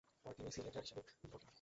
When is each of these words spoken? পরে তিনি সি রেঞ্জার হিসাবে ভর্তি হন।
পরে 0.23 0.35
তিনি 0.37 0.49
সি 0.53 0.59
রেঞ্জার 0.59 0.83
হিসাবে 0.85 1.01
ভর্তি 1.01 1.25
হন। 1.31 1.49